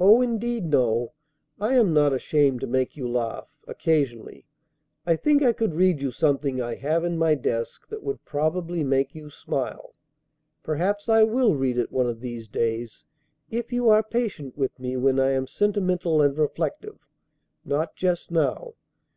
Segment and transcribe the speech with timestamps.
[0.00, 1.12] Oh, indeed, no!
[1.60, 4.46] I am not ashamed to make you laugh, occasionally.
[5.06, 8.82] I think I could read you something I have in my desk that would probably
[8.82, 9.94] make you smile.
[10.64, 13.04] Perhaps I will read it one of these days,
[13.48, 16.98] if you are patient with me when I am sentimental and reflective;
[17.64, 18.74] not just now.